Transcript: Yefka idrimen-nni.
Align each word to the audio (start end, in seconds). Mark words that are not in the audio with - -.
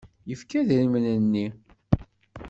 Yefka 0.29 0.55
idrimen-nni. 0.59 1.47